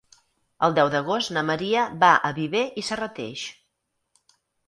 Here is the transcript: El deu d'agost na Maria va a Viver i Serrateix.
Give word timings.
El 0.67 0.71
deu 0.79 0.87
d'agost 0.95 1.33
na 1.35 1.43
Maria 1.49 1.83
va 2.05 2.09
a 2.29 2.33
Viver 2.39 2.63
i 2.83 2.87
Serrateix. 2.89 3.45